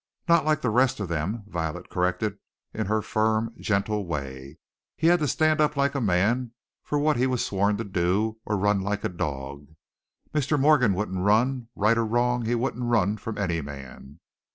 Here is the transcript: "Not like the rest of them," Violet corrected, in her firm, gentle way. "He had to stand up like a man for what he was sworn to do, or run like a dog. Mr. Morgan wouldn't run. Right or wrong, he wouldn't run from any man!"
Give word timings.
"Not 0.27 0.45
like 0.45 0.61
the 0.63 0.71
rest 0.71 0.99
of 0.99 1.09
them," 1.09 1.43
Violet 1.45 1.91
corrected, 1.91 2.39
in 2.73 2.87
her 2.87 3.03
firm, 3.03 3.53
gentle 3.59 4.07
way. 4.07 4.57
"He 4.97 5.05
had 5.05 5.19
to 5.19 5.27
stand 5.27 5.61
up 5.61 5.77
like 5.77 5.93
a 5.93 6.01
man 6.01 6.53
for 6.83 6.97
what 6.97 7.17
he 7.17 7.27
was 7.27 7.45
sworn 7.45 7.77
to 7.77 7.83
do, 7.83 8.39
or 8.43 8.57
run 8.57 8.81
like 8.81 9.03
a 9.03 9.09
dog. 9.09 9.67
Mr. 10.33 10.59
Morgan 10.59 10.95
wouldn't 10.95 11.23
run. 11.23 11.67
Right 11.75 11.99
or 11.99 12.05
wrong, 12.07 12.45
he 12.45 12.55
wouldn't 12.55 12.89
run 12.89 13.17
from 13.17 13.37
any 13.37 13.61
man!" 13.61 14.17